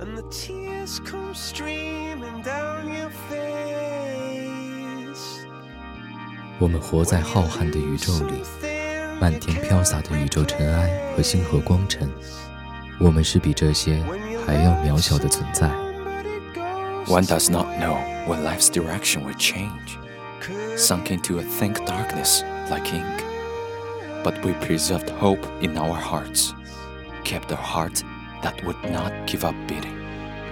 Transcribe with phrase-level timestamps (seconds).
[0.00, 3.54] and the tears come streaming down your face.
[6.58, 8.42] 我们活在浩瀚的宇宙里，
[9.20, 12.08] 漫天飘洒的宇宙尘埃和星河光尘，
[12.98, 14.02] 我们是比这些
[14.46, 15.68] 还要渺小的存在。
[17.06, 19.98] One does not know when life's direction will change,
[20.76, 23.22] sunk into a thick darkness like ink.
[24.22, 26.54] But we preserved hope in our hearts,
[27.24, 28.02] kept a heart
[28.42, 29.97] that would not give up beating.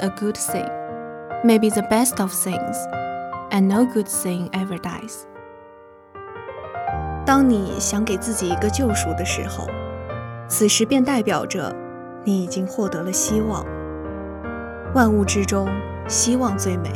[0.00, 0.68] A good thing,
[1.44, 2.76] maybe the best of things,
[3.50, 5.24] and no good thing ever dies.
[7.24, 9.66] 当你想给自己一个救赎的时候，
[10.48, 11.74] 此时便代表着
[12.24, 13.64] 你已经获得了希望。
[14.94, 15.68] 万物之中，
[16.08, 16.90] 希望最美，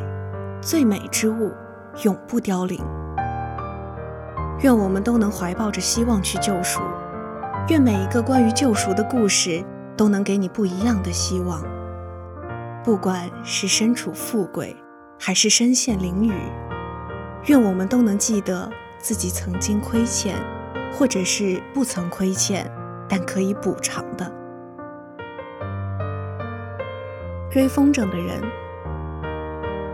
[0.60, 1.52] 最美之物
[2.02, 2.80] 永不凋零。
[4.60, 6.80] 愿我们都能怀抱着希望去救赎，
[7.68, 9.62] 愿每一个关于救赎的故事
[9.96, 11.62] 都能给你不一样的希望。
[12.84, 14.76] 不管是身处富贵，
[15.18, 16.34] 还是身陷囹圄，
[17.46, 20.36] 愿我们都能记得自己曾经亏欠，
[20.92, 22.70] 或者是不曾亏欠，
[23.08, 24.30] 但可以补偿的。
[27.50, 28.42] 追风筝的人，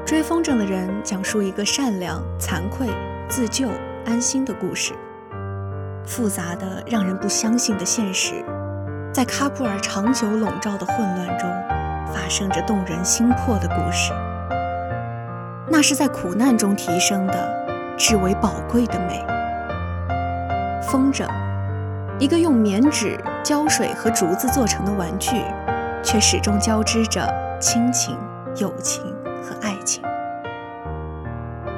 [0.04, 2.88] 追风筝的人讲述一个善良、惭愧、
[3.28, 3.68] 自救、
[4.04, 4.94] 安心的故事。
[6.04, 8.44] 复杂的、让人不相信的现实，
[9.12, 11.48] 在喀布尔长久笼罩的混乱中，
[12.12, 14.12] 发生着动人心魄的故事。
[15.66, 19.24] 那是在苦难中提升的至为宝贵的美。
[20.82, 21.26] 风筝，
[22.18, 25.42] 一个用棉纸、胶水和竹子做成的玩具，
[26.02, 27.26] 却始终交织着
[27.60, 28.16] 亲情、
[28.56, 29.04] 友情
[29.42, 30.02] 和爱情。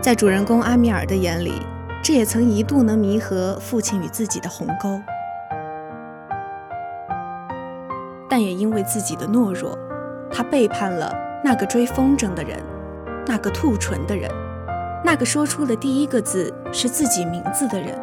[0.00, 1.60] 在主人公阿米尔的眼里，
[2.02, 5.00] 这也曾一度能弥合父亲与自己的鸿沟，
[8.28, 9.76] 但也因为自己的懦弱，
[10.32, 12.58] 他背叛了那个追风筝的人，
[13.26, 14.30] 那个吐唇的人，
[15.04, 17.98] 那个说出的第一个字是自己名字的人，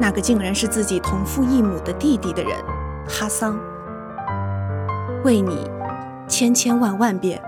[0.00, 2.52] 那个竟然是自己同父异母的弟弟的人，
[3.06, 3.58] 哈桑。
[5.24, 5.70] 为你，
[6.26, 7.40] 千千万万遍。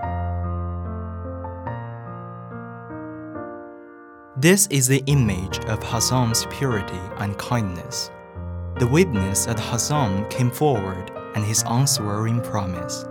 [4.39, 8.09] This is the image of Hassan's purity and kindness.
[8.77, 13.05] The witness that Hassan came forward and his unswearing promise.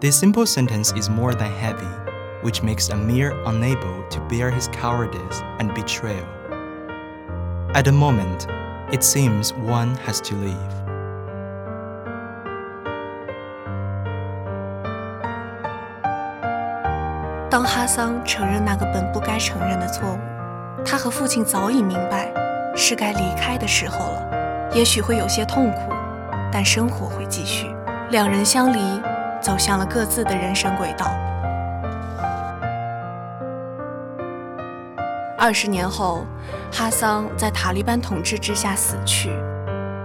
[0.00, 1.88] This simple sentence is more than heavy,
[2.42, 6.26] which makes Amir unable to bear his cowardice and betrayal.
[7.72, 8.46] At the moment,
[8.92, 10.56] it seems one has to leave.
[17.50, 20.18] 当哈桑承认那个本不该承认的错误，
[20.84, 22.32] 他和父亲早已明白
[22.76, 24.70] 是该离开的时候了。
[24.74, 25.94] 也许会有些痛苦，
[26.52, 27.74] 但生活会继续。
[28.10, 28.78] 两人相离，
[29.41, 31.11] 走向了各自的人生轨道。
[35.37, 36.25] 二十年后，
[36.71, 39.31] 哈桑在塔利班统治之下死去，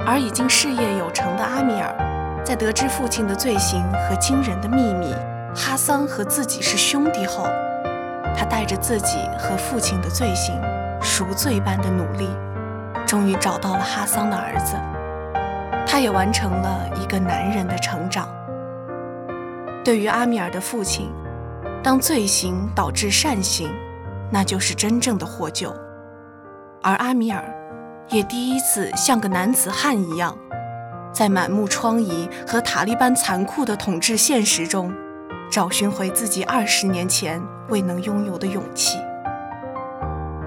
[0.06, 1.92] 而已经事业有成的阿米尔，
[2.44, 5.12] 在得知父亲的罪行和惊人的秘密，
[5.52, 7.48] 哈桑和自己是兄弟后，
[8.37, 10.54] 他带着自己和父亲的罪行，
[11.02, 12.30] 赎罪般的努力，
[13.04, 14.76] 终于找到了哈桑的儿子。
[15.84, 18.28] 他也完成了一个男人的成长。
[19.84, 21.12] 对于阿米尔的父亲，
[21.82, 23.70] 当罪行导致善行，
[24.32, 25.70] 那就是真正的获救。
[26.82, 27.44] 而阿米尔，
[28.08, 30.34] 也第一次像个男子汉一样，
[31.12, 34.90] 在满目疮痍和塔利班残酷的统治现实中，
[35.50, 38.98] 找寻回自己二十年前未能拥有的勇气。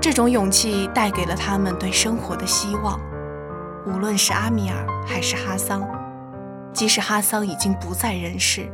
[0.01, 2.99] 这种勇气带给了他们对生活的希望。
[3.85, 5.87] 无论是阿米尔还是哈桑，
[6.73, 8.67] 即使哈桑已经不在人世，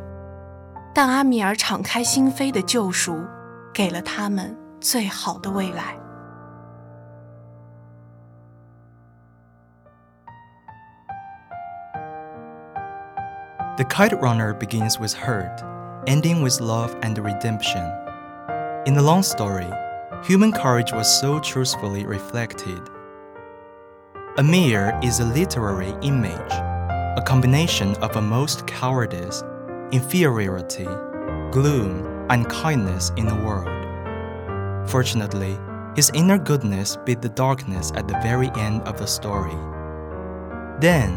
[0.94, 3.24] 但阿米尔敞开心扉的救赎，
[3.72, 5.96] 给了他们最好的未来。
[13.76, 15.62] The Kite Runner begins with hurt,
[16.06, 17.88] ending with love and redemption.
[18.86, 19.70] In the long story,
[20.24, 22.82] human courage was so truthfully reflected.
[24.36, 26.52] Amir is a literary image,
[27.16, 29.44] a combination of a most cowardice,
[29.93, 30.87] inferiority,
[31.51, 33.69] gloom, and kindness in the world.
[34.89, 35.55] Fortunately,
[35.95, 39.55] his inner goodness beat the darkness at the very end of the story.
[40.81, 41.11] Then,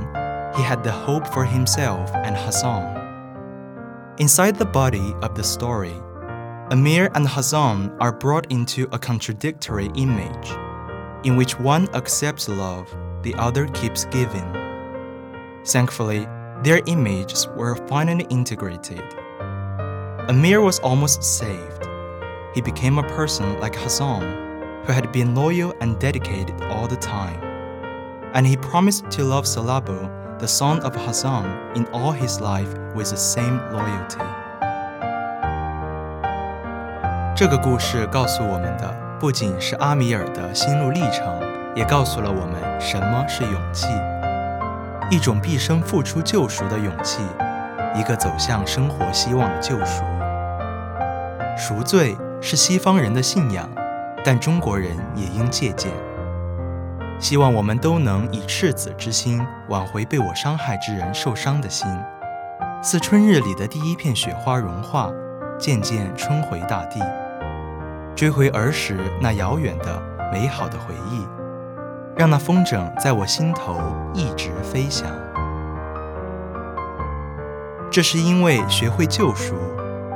[0.54, 4.14] he had the hope for himself and Hassan.
[4.18, 5.94] Inside the body of the story,
[6.70, 10.50] Amir and Hassan are brought into a contradictory image,
[11.24, 14.52] in which one accepts love, the other keeps giving.
[15.64, 16.26] Thankfully,
[16.63, 19.03] their images were finally integrated.
[20.29, 21.87] Amir was almost saved.
[22.53, 24.21] He became a person like Hassan,
[24.85, 27.39] who had been loyal and dedicated all the time.
[28.33, 30.09] And he promised to love Salabo
[30.39, 31.45] the son of Hassan
[31.75, 34.25] in all his life with the same loyalty.
[37.35, 41.39] 这个故事告诉我们的不仅是阿米尔的心路历程，
[41.75, 43.87] 也告诉了我们什么是勇气，
[45.08, 47.22] 一种毕生付出救赎的勇气，
[47.94, 50.02] 一个走向生活希望的救赎。
[51.56, 53.68] 赎罪是西方人的信仰，
[54.24, 55.92] 但中国人也应借鉴。
[57.20, 61.86] 希望我们都能以赤子之心挽回被我伤害之人受伤的心，
[62.82, 65.12] 似春日里的第一片雪花融化，
[65.56, 67.00] 渐渐春回大地，
[68.16, 70.02] 追回儿时那遥远的
[70.32, 71.24] 美好的回忆，
[72.16, 73.78] 让那风筝在我心头
[74.14, 75.06] 一直飞翔。
[77.90, 79.54] 这是因为学会救赎，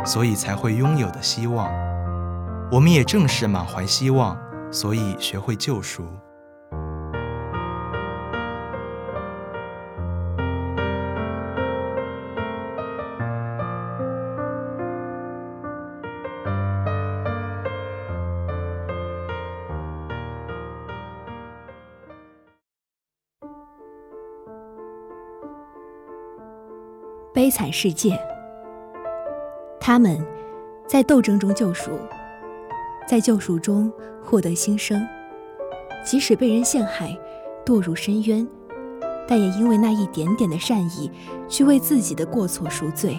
[0.05, 1.71] 所以才会拥有的希望。
[2.73, 4.39] 我们也正是满怀希望，
[4.71, 6.07] 所以学会救赎。
[27.51, 28.17] 悲惨世界，
[29.81, 30.25] 他们
[30.87, 31.91] 在斗争中救赎，
[33.09, 33.93] 在救赎中
[34.23, 35.05] 获得新生。
[36.05, 37.19] 即使被人陷害，
[37.67, 38.47] 堕入深渊，
[39.27, 41.11] 但也因为那一点点的善意，
[41.49, 43.19] 去为自己的过错赎罪，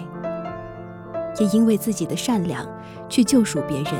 [1.38, 2.66] 也因为自己的善良
[3.10, 3.92] 去救赎别人。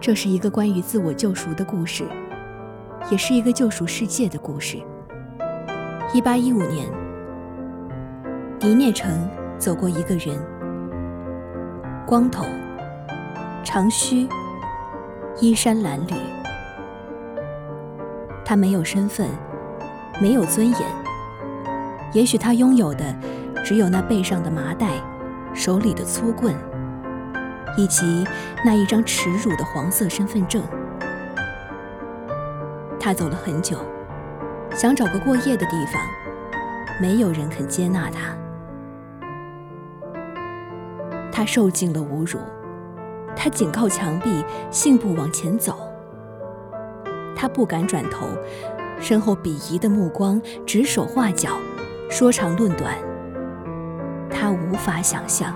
[0.00, 2.06] 这是一个关于自我救赎的故事，
[3.10, 4.78] 也是一个救赎世界的故事。
[6.14, 7.03] 一八一五年。
[8.64, 9.28] 一念城
[9.58, 10.34] 走过一个人，
[12.06, 12.46] 光头、
[13.62, 14.26] 长须、
[15.38, 16.14] 衣衫褴褛。
[18.42, 19.28] 他没有身份，
[20.18, 20.80] 没有尊严。
[22.14, 23.04] 也许他拥有的
[23.62, 24.92] 只有那背上的麻袋、
[25.52, 26.54] 手里的粗棍，
[27.76, 28.24] 以及
[28.64, 30.62] 那一张耻辱的黄色身份证。
[32.98, 33.76] 他走了很久，
[34.74, 36.02] 想找个过夜的地方，
[36.98, 38.34] 没有人肯接纳他。
[41.36, 42.38] 他受尽了侮辱，
[43.34, 45.90] 他紧靠墙壁，信步往前走。
[47.34, 48.28] 他不敢转头，
[49.00, 51.58] 身后鄙夷的目光指手画脚，
[52.08, 52.94] 说长论短。
[54.30, 55.52] 他无法想象。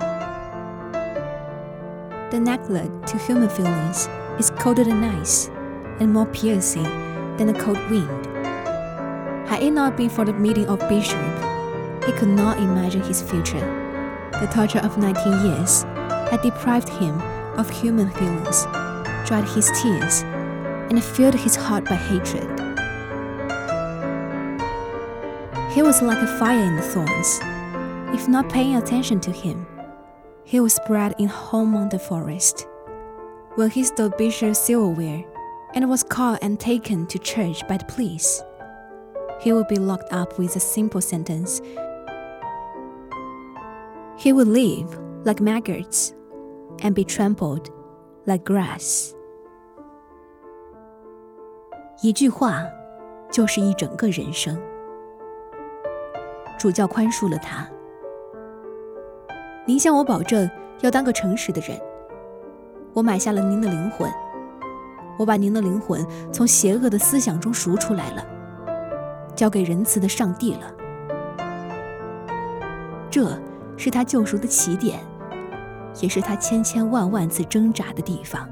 [2.30, 4.08] The necklace to human feelings
[4.40, 5.46] is colder than ice,
[6.00, 6.88] and more piercing
[7.38, 8.26] than a cold wind.
[9.46, 11.16] Had it not been for the meeting of Bishop,
[12.04, 13.77] he could not imagine his future.
[14.40, 15.82] The torture of 19 years
[16.30, 17.20] had deprived him
[17.58, 18.64] of human feelings,
[19.26, 20.22] dried his tears,
[20.90, 22.48] and filled his heart by hatred.
[25.72, 27.40] He was like a fire in the thorns.
[28.14, 29.66] If not paying attention to him,
[30.44, 32.66] he was spread in home on the forest.
[33.56, 35.24] When he stole bishop silverware
[35.74, 38.42] and was caught and taken to church by the police,
[39.40, 41.60] he would be locked up with a simple sentence.
[44.18, 44.88] He would live
[45.24, 46.10] like maggots
[46.80, 47.66] and be trampled
[48.24, 49.12] like grass.
[52.02, 52.64] 一句话，
[53.30, 54.60] 就是一整个人生。
[56.58, 57.68] 主教宽恕了他。
[59.64, 61.80] 您向我保证要当个诚实的人。
[62.94, 64.10] 我买下了您的灵魂，
[65.16, 68.26] 我把您的灵魂从邪恶的思想中赎出来了，
[69.36, 70.74] 交给仁慈的上帝了。
[73.08, 73.38] 这
[73.78, 74.98] 是他救赎的起点，
[76.00, 78.46] 也是他千千万万次挣扎的地方。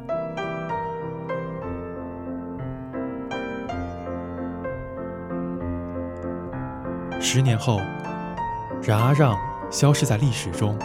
[7.20, 7.80] 十年后，
[8.80, 9.36] 冉阿让
[9.68, 10.78] 消失在历史中。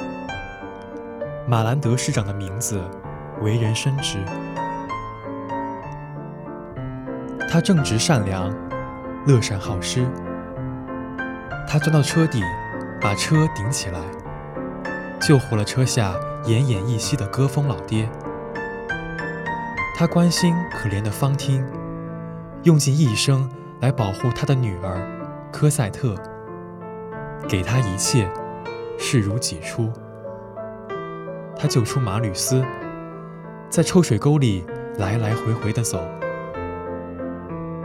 [1.47, 2.81] 马兰德师长的名字
[3.41, 4.17] 为人深知。
[7.47, 8.51] 他正直善良，
[9.27, 10.03] 乐善好施。
[11.67, 12.41] 他钻到车底，
[12.99, 13.99] 把车顶起来，
[15.21, 18.09] 救活了车下奄奄一息的歌风老爹。
[19.95, 21.63] 他关心可怜的方汀，
[22.63, 23.47] 用尽一生
[23.81, 25.07] 来保护他的女儿
[25.51, 26.15] 科赛特，
[27.47, 28.27] 给他一切，
[28.97, 29.91] 视如己出。
[31.55, 32.65] 他救出马吕斯，
[33.69, 34.65] 在臭水沟里
[34.97, 36.03] 来来回回地走。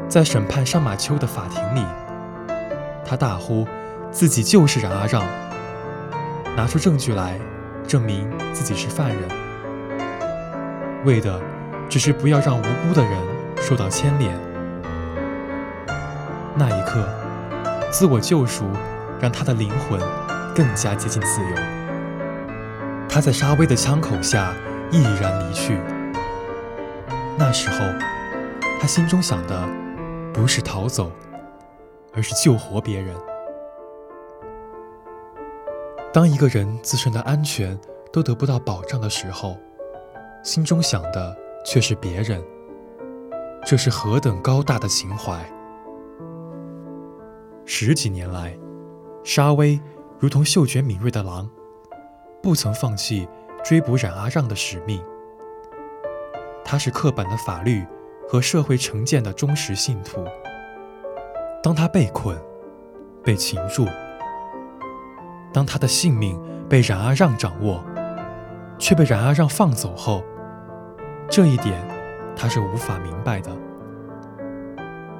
[0.09, 1.85] 在审判上马丘的法庭里，
[3.05, 3.67] 他大呼
[4.11, 5.23] 自己就是冉阿让，
[6.57, 7.39] 拿出证据来
[7.87, 9.29] 证明自己是犯人，
[11.05, 11.39] 为的
[11.87, 13.13] 只是不要让无辜的人
[13.59, 14.35] 受到牵连。
[16.57, 17.07] 那一刻，
[17.93, 18.65] 自我救赎
[19.21, 20.01] 让他的灵魂
[20.55, 21.57] 更加接近自由。
[23.07, 24.55] 他在沙威的枪口下
[24.91, 25.79] 毅然离去。
[27.39, 27.85] 那时候，
[28.81, 29.69] 他心中想的
[30.33, 31.13] 不是逃走，
[32.15, 33.15] 而是救活别人。
[36.17, 37.79] 当一个人自身的安全
[38.11, 39.55] 都得不到保障的时候，
[40.43, 42.43] 心中想的却是别人，
[43.67, 45.45] 这是何等高大的情怀！
[47.67, 48.59] 十几年来，
[49.25, 49.79] 沙威
[50.19, 51.47] 如同嗅觉敏锐的狼。
[52.43, 53.29] 不曾放弃
[53.63, 55.05] 追捕冉阿让的使命。
[56.65, 57.85] 他是刻板的法律
[58.27, 60.25] 和社会成见的忠实信徒。
[61.63, 62.35] 当他被困、
[63.23, 63.87] 被擒住，
[65.57, 67.83] 当他的性命被冉阿让掌握，
[68.79, 70.23] 却被冉阿让放走后，
[71.31, 71.83] 这一点
[72.37, 73.51] 他是无法明白的。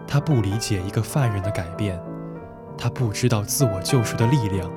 [0.07, 1.99] 他不理解一个犯人的改变，
[2.77, 4.71] 他不知道自我救赎的力量。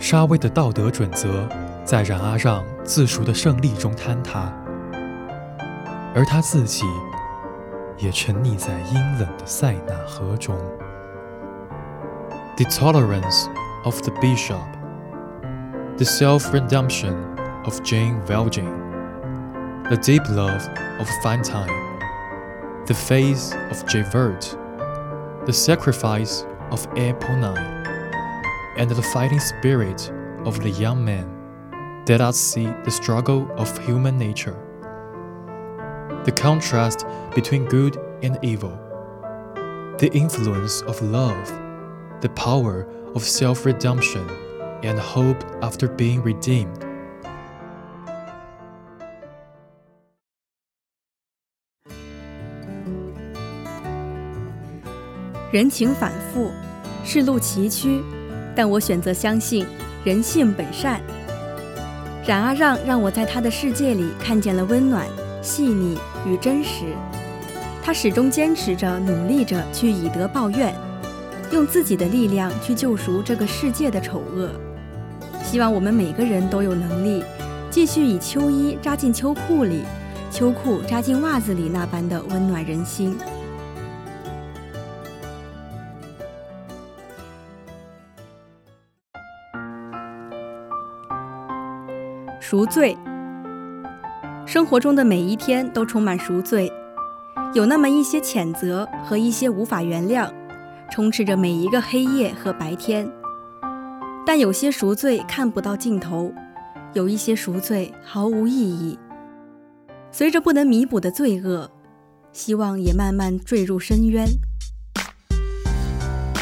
[0.00, 1.48] 沙威的道德准则
[1.84, 4.52] 在冉阿让自赎的胜利中坍塌，
[6.12, 6.82] 而他自己
[7.98, 10.56] 也沉溺在阴冷的塞纳河中。
[12.56, 13.46] The tolerance
[13.86, 14.66] of the bishop,
[15.96, 17.14] the self-redemption
[17.64, 20.60] of Jane Valjean, the deep love
[21.00, 21.68] of Fantine,
[22.86, 24.40] the faith of Javert,
[25.46, 27.86] the sacrifice of Eponine
[28.76, 30.10] and the fighting spirit
[30.44, 31.32] of the young man
[32.08, 34.58] let us see the struggle of human nature,
[36.24, 38.76] the contrast between good and evil,
[39.98, 41.46] the influence of love,
[42.20, 44.22] the power of self redemption,
[44.82, 46.68] and hope after being redeemed.
[55.50, 56.50] 人情反复，
[57.02, 58.02] 世路崎岖。
[58.54, 59.66] 但我选择相信
[60.04, 61.00] 人性本善。
[62.26, 65.06] 冉阿让让我在他的世界里看见了温暖、
[65.40, 66.84] 细腻与真实。
[67.82, 70.74] 他始终坚持着、努力着去以德报怨，
[71.52, 74.50] 用自己的力量去救赎这个世界的丑恶。
[75.42, 77.22] 希望我们每个人都有能力，
[77.70, 79.82] 继续以秋衣扎进秋裤里，
[80.30, 83.16] 秋裤扎进袜子里那般的温暖人心。
[92.40, 92.96] 赎罪。
[94.46, 96.72] 生活中的每一天都充满赎罪，
[97.52, 100.30] 有那么一些谴责和一些无法原谅，
[100.90, 103.10] 充斥着每一个黑夜和白天。
[104.26, 106.32] 但有些赎罪看不到尽头，
[106.94, 108.98] 有一些赎罪毫无意义。
[110.10, 111.70] 随着不能弥补的罪恶，
[112.32, 114.26] 希望也慢慢坠入深渊。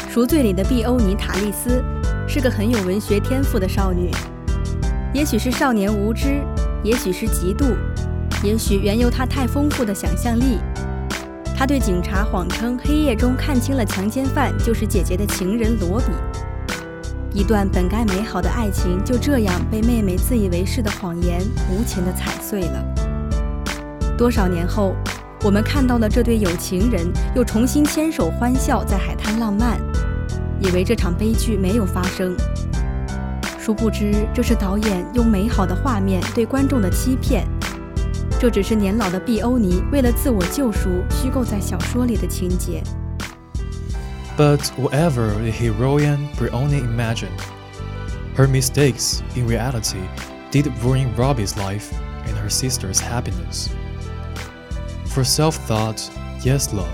[0.09, 1.83] 赎罪里的碧欧尼塔利斯
[2.27, 4.09] 是个很有文学天赋的少女。
[5.13, 6.41] 也许是少年无知，
[6.83, 7.75] 也许是嫉妒，
[8.43, 10.57] 也许缘由他太丰富的想象力。
[11.57, 16.07] 他对警察谎称黑夜中看清了强奸犯就是姐姐的情人罗比。
[17.33, 22.85] 一段本该美好的爱情就这样被妹妹自以为是的谎言无情地踩碎了。
[24.17, 24.95] 多少年后，
[25.43, 29.79] 我们看到了这对有情人又重新牵手欢笑在海滩浪漫，
[30.59, 32.35] 以为这场悲剧没有发生。
[33.57, 37.47] 殊不知，这是导演用美好的画面对观众的欺骗。
[38.40, 42.82] 这只是年老的毕欧尼为了自我救赎虚构在小说里的情节。
[44.36, 47.38] But whatever the heroine Brioni imagined,
[48.34, 50.00] her mistakes in reality
[50.50, 51.92] did ruin Robbie's life
[52.24, 53.68] and her sister's happiness.
[55.06, 56.00] For self thought,
[56.42, 56.88] yes, love.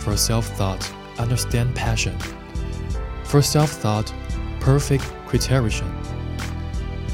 [0.00, 2.18] For self thought, understand passion.
[3.22, 4.12] For self thought,
[4.58, 5.92] perfect criterion.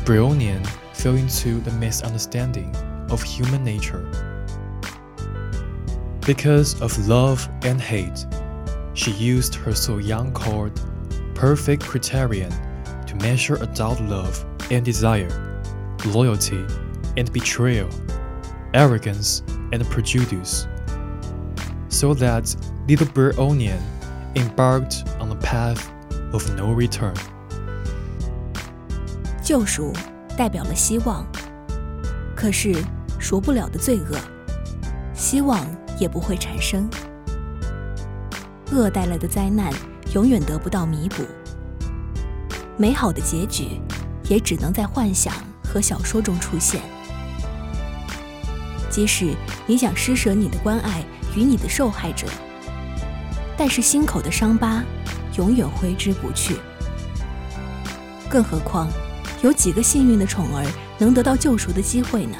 [0.06, 2.74] Brionian fell into the misunderstanding
[3.10, 4.04] of human nature.
[6.26, 8.26] Because of love and hate,
[8.94, 10.80] she used her so young called
[11.34, 12.52] perfect criterion
[13.06, 15.62] to measure adult love and desire,
[16.06, 16.64] loyalty
[17.16, 17.88] and betrayal,
[18.74, 19.42] arrogance
[19.72, 20.66] and prejudice,
[21.88, 22.54] so that
[22.88, 23.82] little Onion
[24.36, 25.90] embarked on a path
[26.32, 27.14] of no return.
[29.42, 29.92] 救赎
[30.36, 31.26] 代表了希望，
[32.36, 32.74] 可是
[33.19, 34.17] 赎不了的罪恶，
[35.13, 35.65] 希望
[35.99, 36.89] 也不会产生。
[38.71, 39.71] 恶带来的灾难
[40.13, 41.23] 永远得不到弥补，
[42.77, 43.79] 美好的结局
[44.29, 45.33] 也只能在幻想
[45.63, 46.81] 和小说中出现。
[48.89, 49.33] 即使
[49.65, 51.03] 你想施舍你的关爱
[51.35, 52.27] 与你的受害者，
[53.57, 54.83] 但是心口的伤疤
[55.37, 56.57] 永远挥之不去。
[58.29, 58.89] 更何况，
[59.41, 60.65] 有几个幸运的宠儿
[60.97, 62.37] 能得到救赎的机会呢？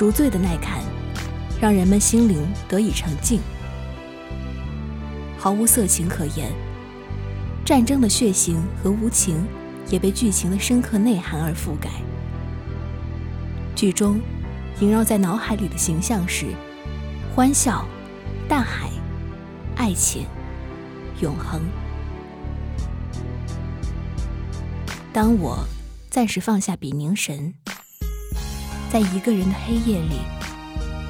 [0.00, 0.82] 赎罪的耐看，
[1.60, 3.38] 让人们心灵得以澄净，
[5.36, 6.50] 毫无色情可言。
[7.66, 9.46] 战争的血腥和无情，
[9.90, 11.90] 也被剧情的深刻内涵而覆盖。
[13.76, 14.18] 剧中
[14.80, 16.46] 萦绕在脑海里的形象是
[17.36, 17.86] 欢笑、
[18.48, 18.88] 大海、
[19.76, 20.24] 爱情、
[21.20, 21.60] 永恒。
[25.12, 25.62] 当我
[26.08, 27.52] 暂时放下笔凝神。
[28.91, 30.19] 在一个人的黑夜里，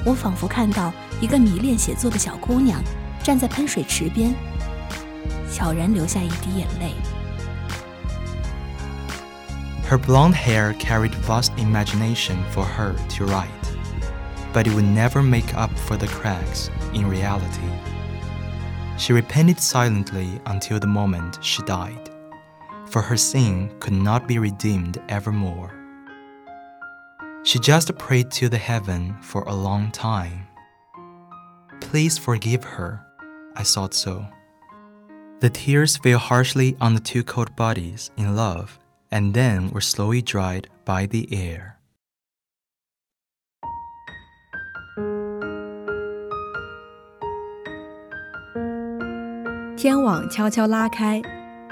[0.04, 2.82] 我仿佛看到一个迷恋写作的小姑娘
[3.22, 4.34] 站在喷水池边，
[5.52, 6.92] 悄然流下一滴眼泪。
[9.88, 13.46] Her blonde hair carried vast imagination for her to write,
[14.52, 17.68] but it would never make up for the cracks in reality.
[18.98, 22.10] She repented silently until the moment she died,
[22.90, 25.70] for her sin could not be redeemed evermore.
[27.44, 30.48] She just prayed to the heaven for a long time.
[31.80, 33.00] Please forgive her,
[33.54, 34.26] I thought so.
[35.40, 38.78] The tears fell harshly on the two cold bodies in love
[39.12, 41.74] and then were slowly dried by the air.
[49.76, 51.22] 天网悄悄拉开，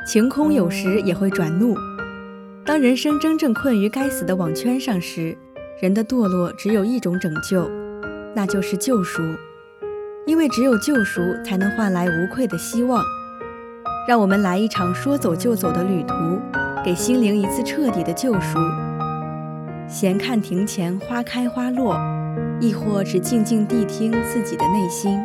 [0.07, 1.75] 晴空有时也会转怒。
[2.65, 5.37] 当人生真正困于该死的网圈上时，
[5.82, 7.72] 人的堕落只有一种拯救，
[8.36, 9.24] 那就是救赎，
[10.26, 13.02] 因为只有救赎才能换来无愧的希望。
[14.06, 16.14] 让我们来一场说走就走的旅途，
[16.84, 18.60] 给心灵一次彻底的救赎。
[19.88, 21.98] 闲看庭前花开花落，
[22.60, 25.18] 亦或只静静地听自己的内心。